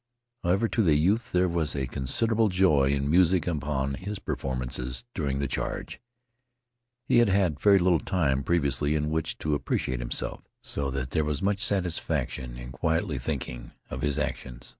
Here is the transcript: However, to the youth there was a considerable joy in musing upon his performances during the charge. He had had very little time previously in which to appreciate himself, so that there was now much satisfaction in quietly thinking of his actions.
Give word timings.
However, 0.43 0.67
to 0.67 0.81
the 0.81 0.95
youth 0.95 1.31
there 1.31 1.47
was 1.47 1.75
a 1.75 1.85
considerable 1.85 2.49
joy 2.49 2.85
in 2.85 3.07
musing 3.07 3.47
upon 3.47 3.93
his 3.93 4.17
performances 4.17 5.05
during 5.13 5.37
the 5.37 5.47
charge. 5.47 6.01
He 7.05 7.19
had 7.19 7.29
had 7.29 7.59
very 7.59 7.77
little 7.77 7.99
time 7.99 8.41
previously 8.43 8.95
in 8.95 9.11
which 9.11 9.37
to 9.37 9.53
appreciate 9.53 9.99
himself, 9.99 10.41
so 10.63 10.89
that 10.89 11.11
there 11.11 11.23
was 11.23 11.41
now 11.43 11.51
much 11.51 11.63
satisfaction 11.63 12.57
in 12.57 12.71
quietly 12.71 13.19
thinking 13.19 13.73
of 13.91 14.01
his 14.01 14.17
actions. 14.17 14.69